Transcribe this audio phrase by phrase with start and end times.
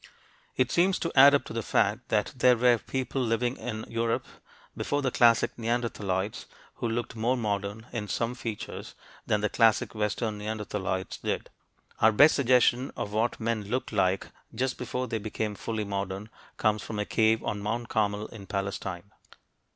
[0.57, 4.25] It seems to add up to the fact that there were people living in Europe
[4.75, 8.95] before the classic neanderthaloids who looked more modern, in some features,
[9.27, 11.51] than the classic western neanderthaloids did.
[11.99, 16.81] Our best suggestion of what men looked like just before they became fully modern comes
[16.81, 19.11] from a cave on Mount Carmel in Palestine.